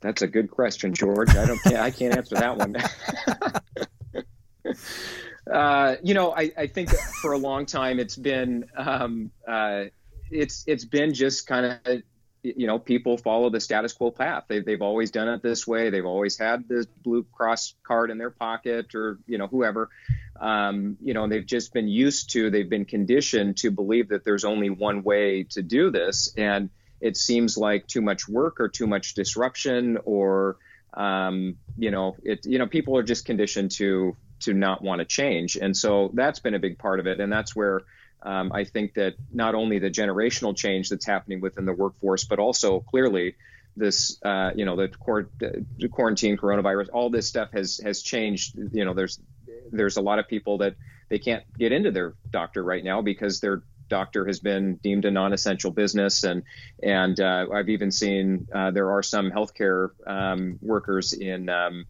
That's 0.00 0.22
a 0.22 0.26
good 0.26 0.50
question, 0.50 0.94
George. 0.94 1.34
I 1.36 1.46
don't. 1.46 1.66
I 1.66 1.90
can't 1.90 2.16
answer 2.16 2.36
that 2.36 2.56
one. 2.56 2.76
Uh, 5.50 5.96
you 6.02 6.14
know, 6.14 6.32
I, 6.32 6.52
I, 6.56 6.66
think 6.68 6.90
for 6.90 7.32
a 7.32 7.38
long 7.38 7.66
time 7.66 7.98
it's 7.98 8.14
been 8.14 8.66
um, 8.76 9.32
uh, 9.48 9.84
it's 10.30 10.62
it's 10.68 10.84
been 10.84 11.12
just 11.12 11.48
kind 11.48 11.80
of 11.84 12.02
you 12.42 12.66
know 12.66 12.78
people 12.78 13.18
follow 13.18 13.50
the 13.50 13.60
status 13.60 13.92
quo 13.92 14.10
path. 14.10 14.44
They've 14.48 14.64
they've 14.64 14.82
always 14.82 15.10
done 15.10 15.28
it 15.28 15.42
this 15.42 15.66
way. 15.66 15.90
They've 15.90 16.06
always 16.06 16.38
had 16.38 16.68
the 16.68 16.86
Blue 17.02 17.24
Cross 17.32 17.74
card 17.82 18.10
in 18.10 18.18
their 18.18 18.30
pocket 18.30 18.94
or 18.94 19.18
you 19.26 19.38
know 19.38 19.46
whoever. 19.46 19.90
Um, 20.40 20.96
you 21.02 21.12
know, 21.12 21.28
they've 21.28 21.44
just 21.44 21.72
been 21.72 21.88
used 21.88 22.30
to. 22.30 22.50
They've 22.50 22.68
been 22.68 22.86
conditioned 22.86 23.58
to 23.58 23.70
believe 23.70 24.08
that 24.08 24.24
there's 24.24 24.44
only 24.44 24.70
one 24.70 25.02
way 25.02 25.44
to 25.50 25.62
do 25.62 25.90
this, 25.90 26.32
and 26.36 26.70
it 27.00 27.16
seems 27.16 27.56
like 27.56 27.86
too 27.86 28.00
much 28.00 28.28
work 28.28 28.60
or 28.60 28.68
too 28.68 28.86
much 28.86 29.14
disruption 29.14 29.98
or 30.04 30.56
um, 30.94 31.56
you 31.76 31.90
know 31.90 32.16
it 32.22 32.46
you 32.46 32.58
know 32.58 32.66
people 32.66 32.96
are 32.96 33.02
just 33.02 33.24
conditioned 33.24 33.70
to 33.72 34.16
to 34.40 34.54
not 34.54 34.82
want 34.82 35.00
to 35.00 35.04
change. 35.04 35.56
And 35.56 35.76
so 35.76 36.10
that's 36.14 36.40
been 36.40 36.54
a 36.54 36.58
big 36.58 36.78
part 36.78 36.98
of 36.98 37.06
it. 37.06 37.20
And 37.20 37.32
that's 37.32 37.54
where 37.54 37.82
um, 38.22 38.52
I 38.52 38.64
think 38.64 38.94
that 38.94 39.14
not 39.32 39.54
only 39.54 39.78
the 39.78 39.90
generational 39.90 40.56
change 40.56 40.90
that's 40.90 41.06
happening 41.06 41.40
within 41.40 41.64
the 41.64 41.72
workforce, 41.72 42.24
but 42.24 42.38
also 42.38 42.80
clearly 42.80 43.36
this, 43.76 44.18
uh, 44.22 44.50
you 44.54 44.64
know, 44.64 44.76
the, 44.76 44.90
the, 45.78 45.88
quarantine, 45.88 46.36
coronavirus, 46.36 46.88
all 46.92 47.10
this 47.10 47.26
stuff 47.26 47.50
has 47.52 47.80
has 47.82 48.02
changed. 48.02 48.56
You 48.72 48.84
know, 48.84 48.94
there's 48.94 49.20
there's 49.72 49.96
a 49.96 50.02
lot 50.02 50.18
of 50.18 50.28
people 50.28 50.58
that 50.58 50.74
they 51.08 51.18
can't 51.18 51.44
get 51.58 51.72
into 51.72 51.90
their 51.90 52.14
doctor 52.30 52.62
right 52.62 52.84
now 52.84 53.00
because 53.00 53.40
their 53.40 53.62
doctor 53.88 54.24
has 54.26 54.38
been 54.38 54.76
deemed 54.76 55.04
a 55.04 55.10
non-essential 55.10 55.70
business, 55.70 56.24
and 56.24 56.42
and 56.82 57.18
uh, 57.20 57.46
I've 57.52 57.68
even 57.68 57.90
seen 57.90 58.48
uh, 58.54 58.70
there 58.70 58.90
are 58.92 59.02
some 59.02 59.30
healthcare 59.30 59.90
um, 60.06 60.58
workers 60.60 61.12
in 61.12 61.48
um, 61.48 61.86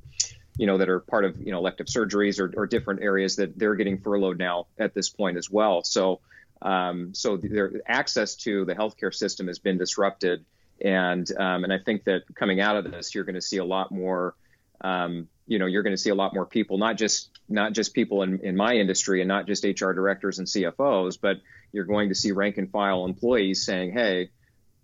you 0.60 0.66
know, 0.66 0.76
that 0.76 0.90
are 0.90 1.00
part 1.00 1.24
of, 1.24 1.40
you 1.40 1.52
know, 1.52 1.58
elective 1.58 1.86
surgeries 1.86 2.38
or, 2.38 2.52
or 2.54 2.66
different 2.66 3.00
areas 3.02 3.36
that 3.36 3.58
they're 3.58 3.76
getting 3.76 3.98
furloughed 3.98 4.38
now 4.38 4.66
at 4.78 4.92
this 4.92 5.08
point 5.08 5.38
as 5.38 5.50
well. 5.50 5.82
So, 5.82 6.20
um, 6.60 7.14
so 7.14 7.38
their 7.38 7.80
access 7.86 8.34
to 8.44 8.66
the 8.66 8.74
healthcare 8.74 9.14
system 9.14 9.46
has 9.46 9.58
been 9.58 9.78
disrupted. 9.78 10.44
And, 10.84 11.26
um, 11.38 11.64
and 11.64 11.72
I 11.72 11.78
think 11.78 12.04
that 12.04 12.24
coming 12.34 12.60
out 12.60 12.76
of 12.76 12.84
this, 12.84 13.14
you're 13.14 13.24
going 13.24 13.36
to 13.36 13.40
see 13.40 13.56
a 13.56 13.64
lot 13.64 13.90
more, 13.90 14.34
um, 14.82 15.28
you 15.46 15.58
know, 15.58 15.64
you're 15.64 15.82
going 15.82 15.96
to 15.96 16.02
see 16.02 16.10
a 16.10 16.14
lot 16.14 16.34
more 16.34 16.44
people, 16.44 16.76
not 16.76 16.98
just, 16.98 17.30
not 17.48 17.72
just 17.72 17.94
people 17.94 18.22
in, 18.22 18.40
in 18.40 18.54
my 18.54 18.74
industry 18.74 19.22
and 19.22 19.28
not 19.28 19.46
just 19.46 19.64
HR 19.64 19.92
directors 19.92 20.40
and 20.40 20.46
CFOs, 20.46 21.18
but 21.18 21.38
you're 21.72 21.86
going 21.86 22.10
to 22.10 22.14
see 22.14 22.32
rank 22.32 22.58
and 22.58 22.70
file 22.70 23.06
employees 23.06 23.64
saying, 23.64 23.92
Hey, 23.92 24.28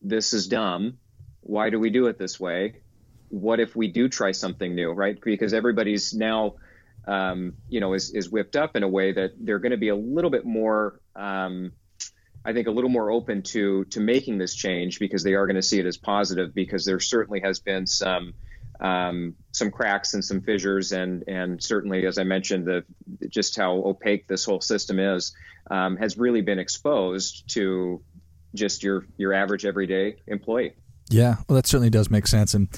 this 0.01 0.33
is 0.33 0.49
dumb. 0.49 0.97
Why 1.43 1.69
do 1.69 1.79
we 1.79 1.91
do 1.91 2.07
it 2.07 2.17
this 2.17 2.41
way? 2.41 2.77
What 3.29 3.61
if 3.61 3.77
we 3.77 3.89
do 3.89 4.09
try 4.09 4.33
something 4.33 4.75
new, 4.75 4.91
right? 4.91 5.19
Because 5.21 5.53
everybody's 5.53 6.15
now, 6.15 6.55
um, 7.07 7.55
you 7.69 7.81
know, 7.81 7.95
is, 7.95 8.11
is 8.11 8.31
whipped 8.31 8.57
up 8.57 8.77
in 8.77 8.83
a 8.83 8.89
way 8.89 9.13
that 9.13 9.33
they're 9.39 9.59
going 9.59 9.73
to 9.73 9.79
be 9.79 9.89
a 9.89 9.97
little 9.97 10.31
bit 10.31 10.45
more, 10.45 11.01
um, 11.15 11.73
I 12.45 12.53
think, 12.53 12.67
a 12.69 12.71
little 12.71 12.91
more 12.91 13.11
open 13.11 13.43
to 13.43 13.85
to 13.87 14.01
making 14.01 14.39
this 14.39 14.55
change 14.55 14.99
because 14.99 15.23
they 15.23 15.35
are 15.35 15.47
going 15.47 15.57
to 15.57 15.63
see 15.63 15.81
it 15.81 15.87
as 15.87 15.97
positive. 15.97 16.55
Because 16.55 16.85
there 16.85 17.01
certainly 17.01 17.41
has 17.41 17.59
been 17.59 17.87
some 17.87 18.35
um, 18.81 19.35
some 19.53 19.71
cracks 19.71 20.15
and 20.15 20.25
some 20.25 20.41
fissures, 20.41 20.93
and 20.93 21.25
and 21.27 21.63
certainly, 21.63 22.07
as 22.07 22.19
I 22.19 22.25
mentioned, 22.25 22.67
the 22.67 22.85
just 23.29 23.57
how 23.57 23.73
opaque 23.73 24.29
this 24.29 24.45
whole 24.45 24.61
system 24.61 24.99
is 24.99 25.35
um, 25.71 25.97
has 25.97 26.19
really 26.19 26.43
been 26.43 26.59
exposed 26.59 27.49
to 27.55 28.03
just 28.55 28.83
your 28.83 29.07
your 29.17 29.33
average 29.33 29.65
everyday 29.65 30.17
employee. 30.27 30.75
Yeah, 31.09 31.37
well, 31.49 31.57
that 31.57 31.67
certainly 31.67 31.91
does 31.91 32.11
make 32.11 32.27
sense, 32.27 32.55
and 32.55 32.69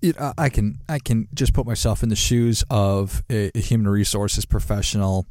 it, 0.00 0.16
I 0.36 0.48
can 0.48 0.80
I 0.88 0.98
can 0.98 1.28
just 1.34 1.52
put 1.52 1.66
myself 1.66 2.02
in 2.02 2.08
the 2.08 2.16
shoes 2.16 2.64
of 2.70 3.24
a, 3.30 3.50
a, 3.54 3.60
human 3.60 3.88
resources 3.88 4.44
professional 4.44 5.26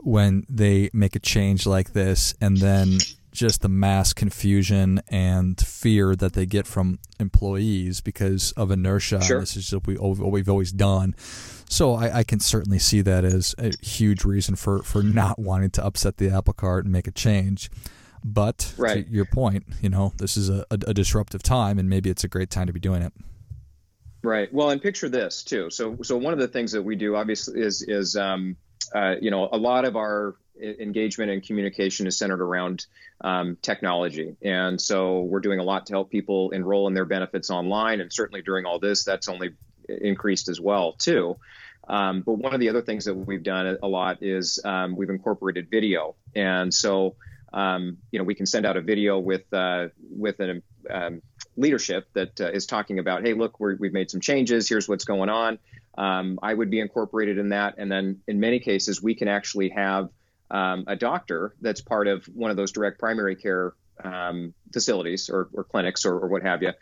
when 0.00 0.44
they 0.48 0.90
make 0.92 1.14
a 1.14 1.20
change 1.20 1.66
like 1.66 1.92
this, 1.92 2.34
and 2.40 2.56
then 2.56 2.98
just 3.32 3.62
the 3.62 3.68
mass 3.68 4.12
confusion 4.12 5.00
and 5.08 5.58
fear 5.58 6.14
that 6.14 6.34
they 6.34 6.44
get 6.44 6.66
from 6.66 6.98
employees 7.18 8.00
because 8.00 8.52
of 8.52 8.70
inertia. 8.70 9.22
Sure. 9.22 9.40
This 9.40 9.56
is 9.56 9.72
what, 9.72 9.86
we, 9.86 9.94
what 9.94 10.30
we've 10.30 10.48
always 10.48 10.70
done. 10.70 11.14
So 11.68 11.94
I, 11.94 12.18
I, 12.18 12.24
can 12.24 12.38
certainly 12.40 12.78
see 12.78 13.00
that 13.00 13.24
as 13.24 13.54
a 13.56 13.72
huge 13.82 14.24
reason 14.24 14.54
for, 14.56 14.82
for 14.82 15.02
not 15.02 15.38
wanting 15.38 15.70
to 15.70 15.84
upset 15.84 16.18
the 16.18 16.28
apple 16.28 16.52
cart 16.52 16.84
and 16.84 16.92
make 16.92 17.06
a 17.06 17.10
change. 17.10 17.70
But 18.24 18.72
right. 18.76 19.04
to 19.06 19.12
your 19.12 19.24
point, 19.24 19.64
you 19.80 19.88
know, 19.88 20.12
this 20.16 20.36
is 20.36 20.48
a, 20.48 20.64
a, 20.70 20.78
a 20.88 20.94
disruptive 20.94 21.42
time, 21.42 21.78
and 21.78 21.88
maybe 21.88 22.08
it's 22.08 22.24
a 22.24 22.28
great 22.28 22.50
time 22.50 22.68
to 22.68 22.72
be 22.72 22.80
doing 22.80 23.02
it. 23.02 23.12
Right. 24.22 24.52
Well, 24.52 24.70
and 24.70 24.80
picture 24.80 25.08
this 25.08 25.42
too. 25.42 25.70
So, 25.70 25.98
so 26.02 26.16
one 26.16 26.32
of 26.32 26.38
the 26.38 26.48
things 26.48 26.72
that 26.72 26.82
we 26.82 26.94
do, 26.94 27.16
obviously, 27.16 27.60
is 27.60 27.82
is 27.82 28.16
um, 28.16 28.56
uh, 28.94 29.16
you 29.20 29.30
know 29.30 29.48
a 29.50 29.56
lot 29.56 29.84
of 29.84 29.96
our 29.96 30.36
engagement 30.60 31.30
and 31.30 31.42
communication 31.42 32.06
is 32.06 32.16
centered 32.16 32.40
around 32.40 32.86
um, 33.22 33.56
technology, 33.62 34.36
and 34.40 34.80
so 34.80 35.22
we're 35.22 35.40
doing 35.40 35.58
a 35.58 35.64
lot 35.64 35.86
to 35.86 35.92
help 35.92 36.10
people 36.10 36.50
enroll 36.50 36.86
in 36.86 36.94
their 36.94 37.04
benefits 37.04 37.50
online, 37.50 38.00
and 38.00 38.12
certainly 38.12 38.42
during 38.42 38.64
all 38.64 38.78
this, 38.78 39.02
that's 39.02 39.28
only 39.28 39.50
increased 39.88 40.48
as 40.48 40.60
well 40.60 40.92
too. 40.92 41.36
Um, 41.88 42.22
but 42.22 42.34
one 42.34 42.54
of 42.54 42.60
the 42.60 42.68
other 42.68 42.82
things 42.82 43.06
that 43.06 43.14
we've 43.14 43.42
done 43.42 43.76
a 43.82 43.88
lot 43.88 44.22
is 44.22 44.60
um, 44.64 44.94
we've 44.94 45.10
incorporated 45.10 45.68
video, 45.68 46.14
and 46.32 46.72
so 46.72 47.16
um, 47.52 47.98
you 48.10 48.18
know 48.18 48.24
we 48.24 48.34
can 48.34 48.46
send 48.46 48.66
out 48.66 48.76
a 48.76 48.80
video 48.80 49.18
with 49.18 49.52
uh, 49.52 49.88
with 50.10 50.40
an 50.40 50.62
um, 50.90 51.22
leadership 51.56 52.06
that 52.14 52.40
uh, 52.40 52.50
is 52.50 52.66
talking 52.66 52.98
about, 52.98 53.22
hey, 53.22 53.34
look, 53.34 53.60
we 53.60 53.72
have 53.72 53.92
made 53.92 54.10
some 54.10 54.20
changes. 54.20 54.68
Here's 54.68 54.88
what's 54.88 55.04
going 55.04 55.28
on. 55.28 55.58
Um, 55.98 56.38
I 56.42 56.54
would 56.54 56.70
be 56.70 56.80
incorporated 56.80 57.38
in 57.38 57.50
that, 57.50 57.74
and 57.78 57.92
then 57.92 58.20
in 58.26 58.40
many 58.40 58.60
cases, 58.60 59.02
we 59.02 59.14
can 59.14 59.28
actually 59.28 59.68
have 59.70 60.08
um, 60.50 60.84
a 60.86 60.96
doctor 60.96 61.54
that's 61.60 61.80
part 61.80 62.08
of 62.08 62.24
one 62.26 62.50
of 62.50 62.56
those 62.56 62.72
direct 62.72 62.98
primary 62.98 63.36
care 63.36 63.74
um, 64.02 64.54
facilities 64.72 65.28
or, 65.30 65.48
or 65.52 65.64
clinics 65.64 66.04
or, 66.04 66.14
or, 66.14 66.28
what 66.28 66.42
have 66.42 66.62
you. 66.62 66.72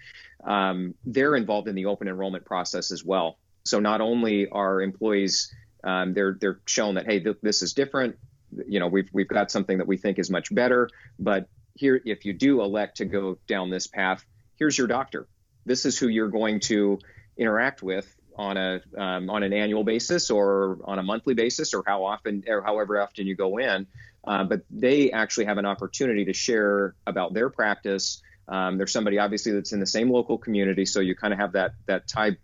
Um, 0.45 0.95
they're 1.05 1.37
involved 1.37 1.69
in 1.69 1.75
the 1.75 1.87
open 1.87 2.09
enrollment 2.09 2.45
process 2.45 2.93
as 2.93 3.05
well. 3.05 3.39
So 3.65 3.79
not 3.79 4.01
only 4.01 4.49
are 4.49 4.81
employees 4.81 5.53
they're 5.83 6.37
they're 6.41 6.61
shown 6.67 6.95
that 6.95 7.07
hey, 7.07 7.21
th- 7.21 7.39
this 7.43 7.63
is 7.63 7.73
different. 7.73 8.17
You 8.67 8.81
know, 8.81 8.89
we've 8.89 9.09
we've 9.13 9.29
got 9.29 9.51
something 9.51 9.79
that 9.79 9.87
we 9.87 9.97
think 9.97 10.19
is 10.19 10.31
much 10.31 10.55
better, 10.55 10.89
but 11.19 11.49
here, 11.75 12.01
if 12.05 12.25
you 12.25 12.33
do 12.33 12.63
elect 12.63 12.99
to 12.99 13.05
go 13.05 13.39
down 13.47 13.71
this 13.71 13.87
path, 13.87 14.25
here's 14.59 14.77
your 14.77 14.87
doctor. 14.87 15.27
This 15.65 15.87
is 15.87 15.99
who 15.99 16.09
you're 16.09 16.29
going 16.29 16.61
to 16.61 16.99
interact 17.37 17.83
with 17.83 18.15
on 18.37 18.57
a 18.57 18.81
um, 18.97 19.31
on 19.31 19.43
an 19.43 19.53
annual 19.53 19.85
basis 19.85 20.31
or 20.31 20.79
on 20.85 20.99
a 20.99 21.03
monthly 21.03 21.35
basis 21.35 21.75
or 21.75 21.83
how 21.87 22.05
often 22.05 22.45
or 22.49 22.63
however 22.63 23.01
often 23.01 23.27
you 23.27 23.35
go 23.35 23.59
in. 23.59 23.87
Uh, 24.25 24.45
but 24.45 24.63
they 24.71 25.11
actually 25.11 25.47
have 25.47 25.59
an 25.59 25.67
opportunity 25.67 26.25
to 26.27 26.33
share 26.33 26.95
about 27.07 27.33
their 27.33 27.49
practice. 27.49 28.23
Um, 28.49 28.77
there's 28.77 28.93
somebody 28.93 29.19
obviously 29.19 29.53
that's 29.53 29.73
in 29.73 29.81
the 29.81 29.87
same 29.87 30.11
local 30.11 30.37
community, 30.39 30.85
so 30.85 31.01
you 31.01 31.15
kind 31.15 31.33
of 31.33 31.39
have 31.39 31.53
that 31.53 31.73
that 31.87 32.09
tie 32.09 32.37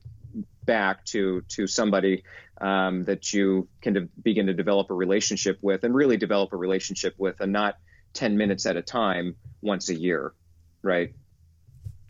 back 0.64 1.04
to 1.06 1.42
to 1.48 1.66
somebody 1.66 2.24
um, 2.60 3.04
that 3.04 3.32
you 3.32 3.68
can 3.80 3.92
de- 3.92 4.08
begin 4.22 4.46
to 4.46 4.54
develop 4.54 4.90
a 4.90 4.94
relationship 4.94 5.58
with 5.62 5.84
and 5.84 5.94
really 5.94 6.16
develop 6.16 6.52
a 6.52 6.56
relationship 6.56 7.14
with, 7.18 7.40
and 7.40 7.52
not 7.52 7.76
10 8.14 8.36
minutes 8.36 8.66
at 8.66 8.76
a 8.76 8.82
time 8.82 9.36
once 9.62 9.88
a 9.88 9.94
year, 9.94 10.32
right? 10.82 11.14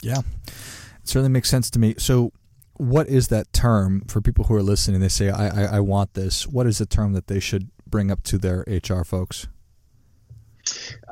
Yeah, 0.02 0.20
it 0.46 1.08
certainly 1.08 1.30
makes 1.30 1.48
sense 1.48 1.70
to 1.70 1.78
me. 1.78 1.94
So, 1.98 2.32
what 2.74 3.08
is 3.08 3.28
that 3.28 3.52
term 3.52 4.02
for 4.06 4.20
people 4.20 4.44
who 4.44 4.54
are 4.54 4.62
listening? 4.62 5.00
They 5.00 5.08
say, 5.08 5.30
I, 5.30 5.48
I, 5.48 5.76
I 5.76 5.80
want 5.80 6.12
this. 6.14 6.46
What 6.46 6.66
is 6.66 6.78
the 6.78 6.86
term 6.86 7.14
that 7.14 7.26
they 7.26 7.40
should 7.40 7.70
bring 7.86 8.10
up 8.10 8.22
to 8.24 8.38
their 8.38 8.64
HR 8.66 9.02
folks? 9.02 9.48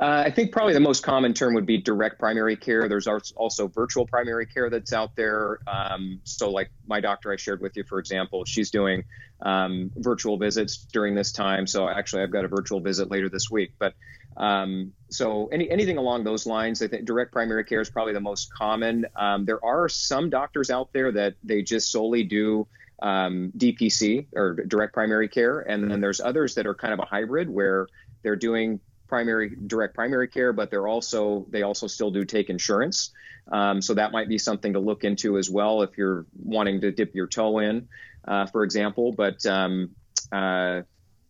Uh, 0.00 0.24
I 0.26 0.30
think 0.30 0.50
probably 0.52 0.74
the 0.74 0.80
most 0.80 1.02
common 1.02 1.34
term 1.34 1.54
would 1.54 1.66
be 1.66 1.78
direct 1.78 2.18
primary 2.18 2.56
care. 2.56 2.88
There's 2.88 3.06
also 3.06 3.68
virtual 3.68 4.06
primary 4.06 4.46
care 4.46 4.68
that's 4.68 4.92
out 4.92 5.14
there. 5.16 5.60
Um, 5.66 6.20
so, 6.24 6.50
like 6.50 6.70
my 6.86 7.00
doctor 7.00 7.32
I 7.32 7.36
shared 7.36 7.60
with 7.60 7.76
you, 7.76 7.84
for 7.84 7.98
example, 7.98 8.44
she's 8.44 8.70
doing 8.70 9.04
um, 9.42 9.90
virtual 9.96 10.36
visits 10.36 10.78
during 10.92 11.14
this 11.14 11.32
time. 11.32 11.66
So, 11.66 11.88
actually, 11.88 12.22
I've 12.22 12.32
got 12.32 12.44
a 12.44 12.48
virtual 12.48 12.80
visit 12.80 13.10
later 13.10 13.28
this 13.28 13.50
week. 13.50 13.74
But 13.78 13.94
um, 14.36 14.92
so 15.10 15.46
any, 15.52 15.70
anything 15.70 15.96
along 15.96 16.24
those 16.24 16.46
lines, 16.46 16.82
I 16.82 16.88
think 16.88 17.04
direct 17.04 17.32
primary 17.32 17.64
care 17.64 17.80
is 17.80 17.90
probably 17.90 18.12
the 18.12 18.20
most 18.20 18.52
common. 18.52 19.06
Um, 19.16 19.44
there 19.44 19.64
are 19.64 19.88
some 19.88 20.30
doctors 20.30 20.70
out 20.70 20.92
there 20.92 21.12
that 21.12 21.34
they 21.44 21.62
just 21.62 21.92
solely 21.92 22.24
do 22.24 22.66
um, 23.00 23.52
DPC 23.56 24.26
or 24.34 24.54
direct 24.54 24.92
primary 24.92 25.28
care, 25.28 25.60
and 25.60 25.90
then 25.90 26.00
there's 26.00 26.20
others 26.20 26.54
that 26.56 26.66
are 26.66 26.74
kind 26.74 26.92
of 26.92 26.98
a 26.98 27.04
hybrid 27.04 27.48
where 27.48 27.86
they're 28.22 28.36
doing 28.36 28.80
primary 29.14 29.56
direct 29.68 29.94
primary 29.94 30.26
care, 30.26 30.52
but 30.52 30.72
they're 30.72 30.88
also 30.88 31.46
they 31.50 31.62
also 31.62 31.86
still 31.86 32.10
do 32.10 32.24
take 32.24 32.50
insurance. 32.50 33.12
Um, 33.52 33.80
so 33.80 33.94
that 33.94 34.10
might 34.10 34.28
be 34.28 34.38
something 34.38 34.72
to 34.72 34.80
look 34.80 35.04
into 35.04 35.38
as 35.38 35.48
well 35.48 35.82
if 35.82 35.96
you're 35.96 36.26
wanting 36.42 36.80
to 36.80 36.90
dip 36.90 37.14
your 37.14 37.28
toe 37.28 37.60
in, 37.60 37.86
uh, 38.26 38.46
for 38.46 38.64
example. 38.64 39.12
But 39.12 39.46
um, 39.46 39.90
uh, 40.32 40.82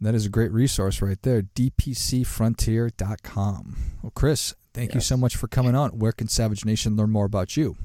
That 0.00 0.14
is 0.14 0.26
a 0.26 0.30
great 0.30 0.52
resource 0.52 1.00
right 1.00 1.20
there. 1.22 1.40
DPCfrontier.com. 1.40 3.76
Well, 4.02 4.12
Chris, 4.14 4.54
Thank 4.76 4.90
yes. 4.90 4.96
you 4.96 5.00
so 5.00 5.16
much 5.16 5.36
for 5.36 5.48
coming 5.48 5.74
on. 5.74 5.98
Where 5.98 6.12
can 6.12 6.28
Savage 6.28 6.66
Nation 6.66 6.96
learn 6.96 7.08
more 7.08 7.24
about 7.24 7.56
you? 7.56 7.76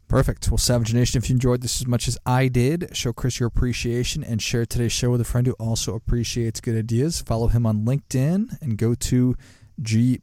Perfect. 0.08 0.50
Well, 0.50 0.56
Savage 0.56 0.94
Nation, 0.94 1.18
if 1.18 1.28
you 1.28 1.34
enjoyed 1.34 1.60
this 1.60 1.82
as 1.82 1.86
much 1.86 2.08
as 2.08 2.16
I 2.24 2.48
did, 2.48 2.96
show 2.96 3.12
Chris 3.12 3.38
your 3.38 3.46
appreciation 3.46 4.24
and 4.24 4.40
share 4.40 4.64
today's 4.64 4.92
show 4.92 5.10
with 5.10 5.20
a 5.20 5.24
friend 5.24 5.46
who 5.46 5.52
also 5.54 5.94
appreciates 5.94 6.60
good 6.60 6.78
ideas. 6.78 7.20
Follow 7.20 7.48
him 7.48 7.66
on 7.66 7.84
LinkedIn 7.84 8.60
and 8.62 8.78
go 8.78 8.94
to 8.94 9.36
G. 9.82 10.22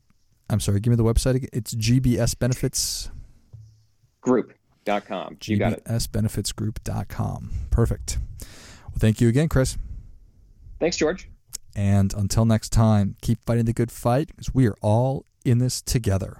I'm 0.49 0.59
sorry, 0.59 0.79
give 0.79 0.89
me 0.89 0.97
the 0.97 1.03
website 1.03 1.35
again. 1.35 1.49
It's 1.53 1.75
GBS 1.75 2.37
Benefits 2.37 3.11
Group.com. 4.21 5.37
You 5.43 5.57
got 5.57 5.73
it. 5.73 5.85
GBSBenefitsGroup.com. 5.85 7.51
Perfect. 7.69 8.17
Well, 8.41 8.97
thank 8.97 9.21
you 9.21 9.29
again, 9.29 9.49
Chris. 9.49 9.77
Thanks, 10.79 10.97
George. 10.97 11.29
And 11.75 12.11
until 12.13 12.45
next 12.45 12.69
time, 12.69 13.15
keep 13.21 13.43
fighting 13.45 13.65
the 13.65 13.73
good 13.73 13.91
fight 13.91 14.29
because 14.29 14.53
we 14.53 14.67
are 14.67 14.75
all 14.81 15.25
in 15.43 15.59
this 15.59 15.81
together. 15.81 16.37